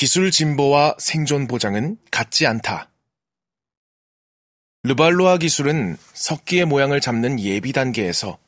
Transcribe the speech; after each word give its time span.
기술 0.00 0.30
진보와 0.30 0.94
생존 0.98 1.46
보장은 1.46 1.98
같지 2.10 2.46
않다. 2.46 2.88
르발로아 4.82 5.36
기술은 5.36 5.98
석기의 6.14 6.64
모양을 6.64 7.02
잡는 7.02 7.38
예비 7.38 7.74
단계에서 7.74 8.38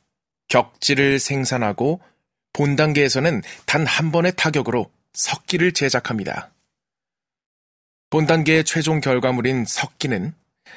격지를 0.48 1.18
생산하고 1.18 2.00
본 2.54 2.74
단계에서는 2.74 3.42
단 3.66 3.84
한 3.84 4.10
번의 4.12 4.32
타격으로 4.34 4.90
석기를 5.12 5.72
제작합니다. 5.72 6.54
본 8.08 8.26
단계의 8.26 8.64
최종 8.64 9.02
결과물인 9.02 9.66
석기는 9.66 10.32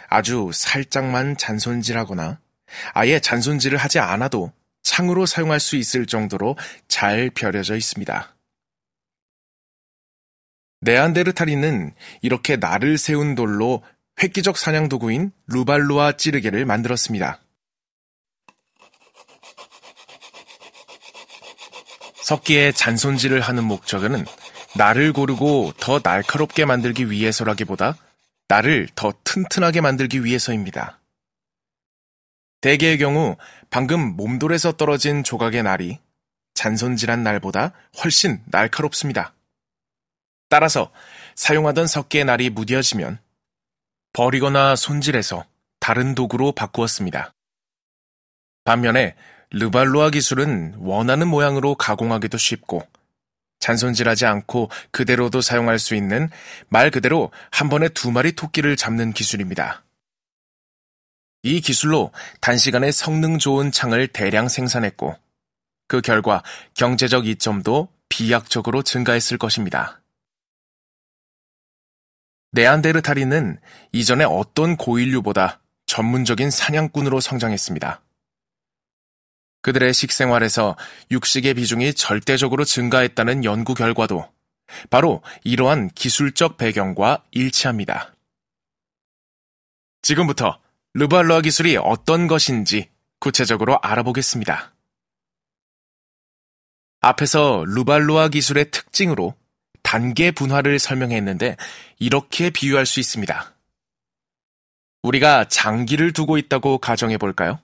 아주 0.09 0.51
살짝만 0.53 1.37
잔손질하거나 1.37 2.41
아예 2.91 3.21
잔손질을 3.21 3.77
하지 3.77 3.99
않아도 3.99 4.51
창으로 4.83 5.25
사용할 5.25 5.61
수 5.61 5.77
있을 5.77 6.05
정도로 6.05 6.57
잘 6.89 7.29
벼려져 7.29 7.77
있습니다. 7.77 8.34
네안데르탈인은 10.81 11.93
이렇게 12.21 12.55
날을 12.57 12.97
세운 12.97 13.35
돌로 13.35 13.83
획기적 14.21 14.57
사냥 14.57 14.89
도구인 14.89 15.31
루발루아 15.47 16.13
찌르개를 16.13 16.65
만들었습니다. 16.65 17.41
석기에 22.23 22.71
잔손질을 22.71 23.41
하는 23.41 23.63
목적은 23.63 24.25
날을 24.75 25.13
고르고 25.13 25.73
더 25.79 26.01
날카롭게 26.03 26.65
만들기 26.65 27.09
위해서라기보다 27.11 27.97
날을 28.47 28.87
더 28.95 29.13
튼튼하게 29.23 29.81
만들기 29.81 30.23
위해서입니다. 30.23 30.99
대개의 32.61 32.97
경우 32.97 33.37
방금 33.69 34.15
몸돌에서 34.15 34.71
떨어진 34.71 35.23
조각의 35.23 35.61
날이 35.63 35.99
잔손질한 36.55 37.21
날보다 37.21 37.73
훨씬 38.03 38.41
날카롭습니다. 38.45 39.35
따라서 40.49 40.91
사용하던 41.35 41.87
석기의 41.87 42.25
날이 42.25 42.49
무뎌지면 42.49 43.19
버리거나 44.13 44.75
손질해서 44.75 45.45
다른 45.79 46.15
도구로 46.15 46.53
바꾸었습니다. 46.53 47.33
반면에 48.63 49.15
르발로아 49.51 50.09
기술은 50.09 50.75
원하는 50.79 51.27
모양으로 51.27 51.75
가공하기도 51.75 52.37
쉽고 52.37 52.87
잔손질하지 53.59 54.25
않고 54.25 54.69
그대로도 54.91 55.41
사용할 55.41 55.79
수 55.79 55.95
있는 55.95 56.29
말 56.67 56.91
그대로 56.91 57.31
한 57.51 57.69
번에 57.69 57.89
두 57.89 58.11
마리 58.11 58.31
토끼를 58.33 58.75
잡는 58.75 59.13
기술입니다. 59.13 59.83
이 61.43 61.61
기술로 61.61 62.11
단시간에 62.41 62.91
성능 62.91 63.37
좋은 63.37 63.71
창을 63.71 64.07
대량 64.07 64.47
생산했고 64.47 65.15
그 65.87 66.01
결과 66.01 66.43
경제적 66.73 67.27
이점도 67.27 67.89
비약적으로 68.09 68.81
증가했을 68.81 69.37
것입니다. 69.37 70.01
네안데르탈인은 72.55 73.59
이전에 73.91 74.23
어떤 74.23 74.77
고인류보다 74.77 75.59
전문적인 75.87 76.49
사냥꾼으로 76.49 77.19
성장했습니다. 77.19 78.01
그들의 79.61 79.93
식생활에서 79.93 80.77
육식의 81.11 81.55
비중이 81.55 81.95
절대적으로 81.95 82.63
증가했다는 82.63 83.43
연구 83.43 83.73
결과도 83.73 84.31
바로 84.89 85.21
이러한 85.43 85.89
기술적 85.89 86.55
배경과 86.55 87.23
일치합니다. 87.31 88.15
지금부터 90.01 90.59
르발로아 90.93 91.41
기술이 91.41 91.75
어떤 91.75 92.27
것인지 92.27 92.89
구체적으로 93.19 93.79
알아보겠습니다. 93.81 94.73
앞에서 97.01 97.65
르발로아 97.67 98.29
기술의 98.29 98.71
특징으로 98.71 99.35
단계 99.85 100.31
분화를 100.31 100.79
설명했는데 100.79 101.57
이렇게 101.99 102.49
비유할 102.49 102.87
수 102.87 102.99
있습니다. 102.99 103.53
우리가 105.03 105.47
장기를 105.47 106.11
두고 106.11 106.39
있다고 106.39 106.79
가정해 106.79 107.19
볼까요? 107.19 107.59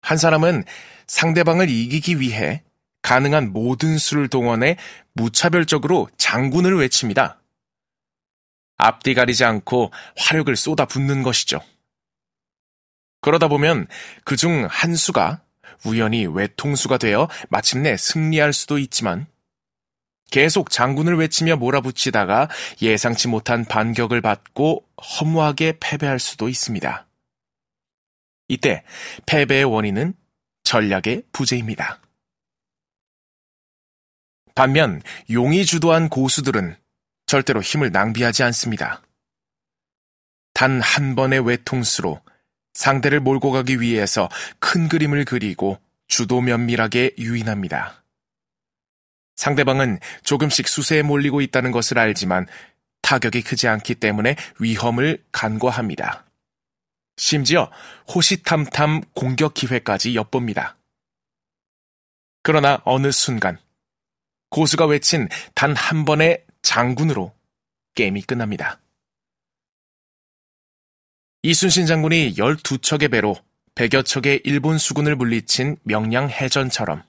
한 0.00 0.16
사람은 0.16 0.64
상대방을 1.06 1.68
이기기 1.68 2.20
위해 2.20 2.62
가능한 3.02 3.52
모든 3.52 3.98
수를 3.98 4.28
동원해 4.28 4.78
무차별적으로 5.12 6.08
장군을 6.16 6.78
외칩니다. 6.78 7.38
앞뒤 8.78 9.12
가리지 9.12 9.44
않고 9.44 9.92
화력을 10.16 10.56
쏟아 10.56 10.86
붓는 10.86 11.22
것이죠. 11.22 11.60
그러다 13.20 13.48
보면 13.48 13.86
그 14.24 14.36
중 14.36 14.66
한 14.70 14.96
수가 14.96 15.42
우연히 15.84 16.26
외통수가 16.26 16.96
되어 16.96 17.28
마침내 17.50 17.98
승리할 17.98 18.54
수도 18.54 18.78
있지만 18.78 19.26
계속 20.30 20.70
장군을 20.70 21.16
외치며 21.16 21.56
몰아붙이다가 21.56 22.48
예상치 22.82 23.28
못한 23.28 23.64
반격을 23.64 24.20
받고 24.20 24.84
허무하게 25.20 25.78
패배할 25.80 26.18
수도 26.18 26.48
있습니다. 26.48 27.06
이때 28.48 28.84
패배의 29.26 29.64
원인은 29.64 30.14
전략의 30.64 31.24
부재입니다. 31.32 32.00
반면 34.54 35.02
용이 35.30 35.64
주도한 35.64 36.08
고수들은 36.08 36.76
절대로 37.26 37.60
힘을 37.60 37.90
낭비하지 37.90 38.42
않습니다. 38.44 39.02
단 40.52 40.80
한 40.80 41.16
번의 41.16 41.46
외통수로 41.46 42.20
상대를 42.74 43.20
몰고 43.20 43.50
가기 43.50 43.80
위해서 43.80 44.28
큰 44.60 44.88
그림을 44.88 45.24
그리고 45.24 45.78
주도 46.06 46.40
면밀하게 46.40 47.14
유인합니다. 47.18 48.03
상대방은 49.36 49.98
조금씩 50.22 50.68
수세에 50.68 51.02
몰리고 51.02 51.40
있다는 51.40 51.72
것을 51.72 51.98
알지만 51.98 52.46
타격이 53.02 53.42
크지 53.42 53.68
않기 53.68 53.96
때문에 53.96 54.36
위험을 54.60 55.22
간과합니다. 55.32 56.24
심지어 57.16 57.70
호시탐탐 58.14 59.02
공격 59.14 59.54
기회까지 59.54 60.14
엿봅니다. 60.14 60.76
그러나 62.42 62.80
어느 62.84 63.10
순간 63.10 63.58
고수가 64.50 64.86
외친 64.86 65.28
단 65.54 65.74
한 65.74 66.04
번의 66.04 66.44
장군으로 66.62 67.34
게임이 67.94 68.22
끝납니다. 68.22 68.80
이순신 71.42 71.86
장군이 71.86 72.34
12척의 72.34 73.10
배로 73.10 73.36
100여 73.74 74.04
척의 74.04 74.42
일본 74.44 74.78
수군을 74.78 75.16
물리친 75.16 75.76
명량 75.82 76.30
해전처럼 76.30 77.02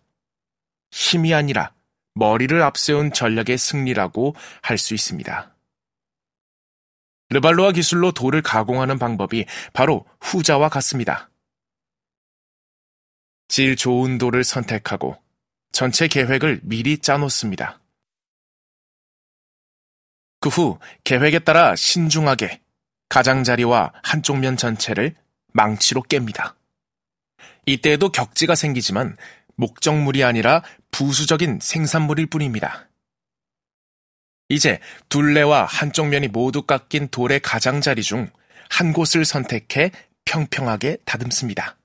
힘이 0.92 1.34
아니라 1.34 1.75
머리를 2.16 2.62
앞세운 2.62 3.12
전략의 3.14 3.58
승리라고 3.58 4.36
할 4.62 4.78
수 4.78 4.94
있습니다. 4.94 5.56
르발로아 7.30 7.72
기술로 7.72 8.12
돌을 8.12 8.42
가공하는 8.42 9.00
방법이 9.00 9.46
바로 9.74 10.06
후자와 10.22 10.70
같습니다. 10.70 11.30
질 13.48 13.76
좋은 13.76 14.18
돌을 14.18 14.44
선택하고 14.44 15.18
전체 15.72 16.08
계획을 16.08 16.62
미리 16.64 16.98
짜놓습니다. 16.98 17.82
그 20.40 20.50
후 20.50 20.80
계획에 21.04 21.40
따라 21.40 21.76
신중하게 21.76 22.62
가장자리와 23.10 23.94
한쪽 24.04 24.38
면 24.38 24.56
전체를 24.58 25.16
망치로 25.54 26.04
깹니다. 26.04 26.56
이때에도 27.66 28.10
격지가 28.12 28.54
생기지만 28.54 29.18
목적물이 29.56 30.24
아니라 30.24 30.64
부수적인 30.92 31.60
생산물일 31.62 32.28
뿐입니다. 32.28 32.90
이제 34.50 34.80
둘레와 35.10 35.66
한쪽 35.66 36.08
면이 36.08 36.28
모두 36.28 36.62
깎인 36.62 37.08
돌의 37.10 37.40
가장자리 37.42 38.04
중 38.04 38.30
한 38.70 38.94
곳을 38.94 39.26
선택해 39.26 39.92
평평하게 40.26 40.98
다듬습니다. 41.06 41.78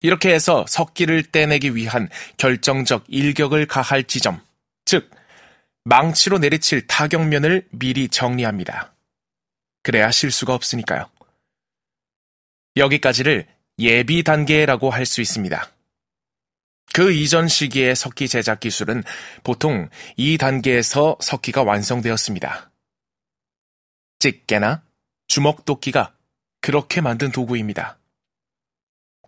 이렇게 0.00 0.34
해서 0.34 0.66
석기를 0.68 1.24
떼내기 1.24 1.74
위한 1.74 2.08
결정적 2.36 3.06
일격을 3.08 3.66
가할 3.66 4.04
지점, 4.04 4.40
즉 4.84 5.10
망치로 5.84 6.38
내리칠 6.38 6.86
타격면을 6.86 7.68
미리 7.70 8.08
정리합니다. 8.08 8.94
그래야 9.82 10.10
실수가 10.10 10.54
없으니까요. 10.54 11.10
여기까지를 12.76 13.46
예비 13.78 14.22
단계라고 14.22 14.90
할 14.90 15.06
수 15.06 15.20
있습니다. 15.20 15.73
그 16.92 17.12
이전 17.12 17.48
시기의 17.48 17.96
석기 17.96 18.28
제작 18.28 18.60
기술은 18.60 19.02
보통 19.42 19.88
이 20.16 20.38
단계에서 20.38 21.16
석기가 21.20 21.62
완성되었습니다. 21.62 22.70
집게나 24.20 24.82
주먹도끼가 25.26 26.14
그렇게 26.60 27.00
만든 27.00 27.32
도구입니다. 27.32 27.98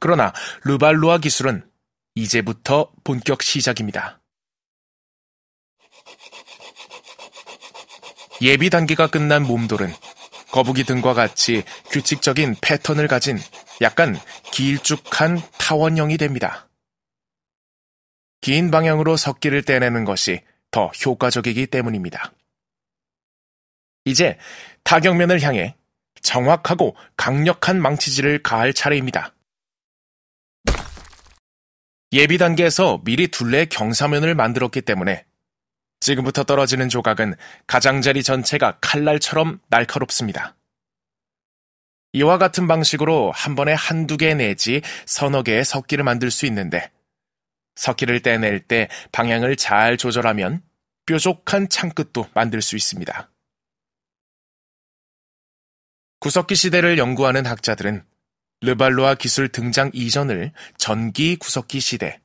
그러나 0.00 0.32
르발루아 0.64 1.18
기술은 1.18 1.68
이제부터 2.14 2.92
본격 3.04 3.42
시작입니다. 3.42 4.20
예비 8.42 8.70
단계가 8.70 9.06
끝난 9.08 9.42
몸돌은 9.42 9.92
거북이 10.50 10.84
등과 10.84 11.14
같이 11.14 11.64
규칙적인 11.90 12.56
패턴을 12.60 13.08
가진 13.08 13.38
약간 13.82 14.18
길쭉한 14.52 15.42
타원형이 15.58 16.16
됩니다. 16.16 16.68
긴 18.46 18.70
방향으로 18.70 19.16
석기를 19.16 19.62
떼내는 19.64 20.04
것이 20.04 20.40
더 20.70 20.86
효과적이기 21.04 21.66
때문입니다. 21.66 22.32
이제 24.04 24.38
타격면을 24.84 25.42
향해 25.42 25.74
정확하고 26.22 26.94
강력한 27.16 27.82
망치질을 27.82 28.44
가할 28.44 28.72
차례입니다. 28.72 29.34
예비 32.12 32.38
단계에서 32.38 33.00
미리 33.02 33.26
둘레 33.26 33.64
경사면을 33.64 34.36
만들었기 34.36 34.82
때문에 34.82 35.24
지금부터 35.98 36.44
떨어지는 36.44 36.88
조각은 36.88 37.34
가장자리 37.66 38.22
전체가 38.22 38.78
칼날처럼 38.80 39.58
날카롭습니다. 39.70 40.54
이와 42.12 42.38
같은 42.38 42.68
방식으로 42.68 43.32
한 43.32 43.56
번에 43.56 43.72
한두 43.72 44.16
개 44.16 44.34
내지 44.34 44.82
서너 45.04 45.42
개의 45.42 45.64
석기를 45.64 46.04
만들 46.04 46.30
수 46.30 46.46
있는데 46.46 46.92
석기를 47.76 48.20
떼낼 48.20 48.60
때 48.60 48.88
방향을 49.12 49.56
잘 49.56 49.96
조절하면 49.96 50.62
뾰족한 51.06 51.68
창끝도 51.68 52.30
만들 52.34 52.60
수 52.62 52.74
있습니다. 52.76 53.30
구석기 56.18 56.56
시대를 56.56 56.98
연구하는 56.98 57.46
학자들은 57.46 58.04
르발로아 58.62 59.14
기술 59.14 59.48
등장 59.48 59.90
이전을 59.92 60.52
전기 60.78 61.36
구석기 61.36 61.78
시대, 61.78 62.20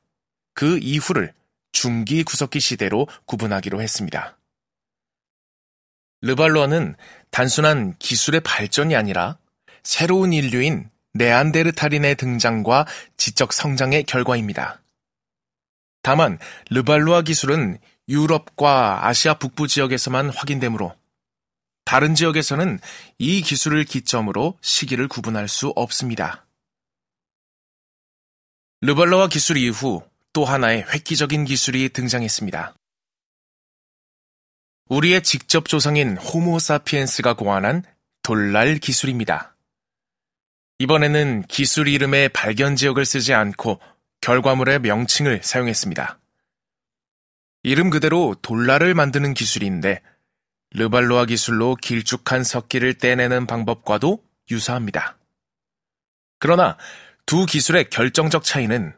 그 0.54 0.80
이후를 0.80 1.34
중기 1.72 2.24
구석기 2.24 2.60
시대로 2.60 3.08
구분하기로 3.26 3.82
했습니다. 3.82 4.38
르발로아는 6.22 6.96
단순한 7.32 7.98
기술의 7.98 8.42
발전이 8.42 8.96
아니라 8.96 9.38
새로운 9.84 10.34
인류인 10.34 10.90
네안데르탈인의 11.14 12.16
등장과 12.16 12.86
지적 13.18 13.54
성장의 13.54 14.04
결과입니다. 14.04 14.81
다만 16.02 16.40
르발로아 16.70 17.22
기술은 17.22 17.78
유럽과 18.08 19.08
아시아 19.08 19.36
북부 19.36 19.68
지역에서만 19.68 20.30
확인되므로 20.30 20.96
다른 21.86 22.16
지역에서는 22.16 22.80
이 23.18 23.42
기술을 23.42 23.86
기점으로 23.86 24.58
시기를 24.62 25.08
구분할 25.08 25.48
수 25.48 25.70
없습니다. 25.70 26.46
르발로아 28.82 29.28
기술 29.28 29.58
이후 29.58 30.04
또 30.34 30.46
하나의 30.46 30.84
획기적인 30.92 31.46
기술이 31.46 31.90
등장했습니다. 31.90 32.74
우리의 34.88 35.24
직접 35.24 35.68
조상인 35.68 36.18
호모사피엔스가 36.18 37.36
고안한 37.36 37.84
돌날 38.24 38.78
기술입니다. 38.78 39.56
이번에는 40.80 41.44
기술 41.44 41.88
이름의 41.88 42.30
발견 42.30 42.76
지역을 42.76 43.06
쓰지 43.06 43.34
않고 43.34 43.80
결과물의 44.22 44.80
명칭을 44.80 45.42
사용했습니다. 45.44 46.20
이름 47.64 47.90
그대로 47.90 48.36
돌날을 48.42 48.94
만드는 48.94 49.34
기술인데 49.34 50.02
르발로아 50.74 51.26
기술로 51.26 51.76
길쭉한 51.76 52.44
석기를 52.44 52.96
떼내는 52.96 53.46
방법과도 53.46 54.24
유사합니다. 54.50 55.18
그러나 56.40 56.78
두 57.26 57.46
기술의 57.46 57.90
결정적 57.90 58.44
차이는 58.44 58.94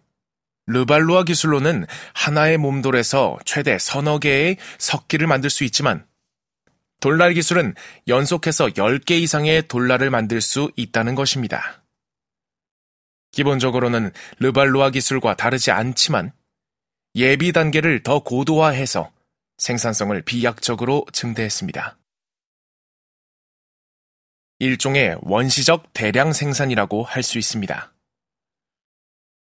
르발로아 0.67 1.23
기술로는 1.23 1.85
하나의 2.13 2.57
몸돌에서 2.57 3.37
최대 3.43 3.77
서너 3.77 4.19
개의 4.19 4.57
석기를 4.77 5.27
만들 5.27 5.49
수 5.49 5.63
있지만 5.65 6.05
돌날 7.01 7.33
기술은 7.33 7.75
연속해서 8.07 8.67
10개 8.67 9.11
이상의 9.11 9.67
돌날을 9.67 10.09
만들 10.09 10.39
수 10.39 10.71
있다는 10.77 11.15
것입니다. 11.15 11.82
기본적으로는 13.33 14.11
르발로아 14.39 14.91
기술과 14.91 15.35
다르지 15.35 15.71
않지만 15.71 16.31
예비 17.15 17.51
단계를 17.51 18.01
더 18.01 18.19
고도화해서 18.19 19.11
생산성을 19.57 20.19
비약적으로 20.21 21.05
증대했습니다. 21.11 21.97
일종의 24.59 25.17
원시적 25.21 25.91
대량 25.93 26.31
생산이라고 26.31 27.03
할 27.03 27.21
수 27.21 27.37
있습니다. 27.37 27.91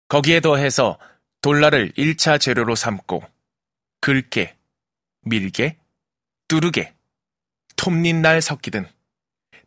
거기에 0.09 0.41
더해서 0.41 0.99
돌날을 1.43 1.93
1차 1.93 2.41
재료로 2.41 2.75
삼고 2.75 3.23
긁게, 4.01 4.57
밀게, 5.23 5.79
뚜르게, 6.47 6.95
톱닌날 7.77 8.41
석기 8.41 8.71
등 8.71 8.87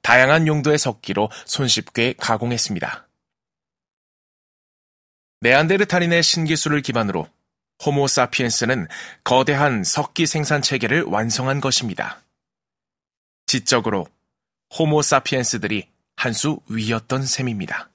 다양한 0.01 0.47
용도의 0.47 0.77
석기로 0.77 1.29
손쉽게 1.45 2.15
가공했습니다. 2.17 3.07
네안데르탈인의 5.41 6.23
신기술을 6.23 6.81
기반으로 6.81 7.27
호모 7.83 8.07
사피엔스는 8.07 8.87
거대한 9.23 9.83
석기 9.83 10.27
생산 10.27 10.61
체계를 10.61 11.03
완성한 11.03 11.61
것입니다. 11.61 12.21
지적으로 13.47 14.07
호모 14.77 15.01
사피엔스들이 15.01 15.87
한 16.15 16.33
수 16.33 16.59
위였던 16.67 17.25
셈입니다. 17.25 17.90